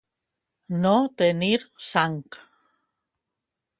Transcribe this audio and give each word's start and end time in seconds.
No 0.85 0.93
tenir 1.21 1.59
sang. 1.91 2.17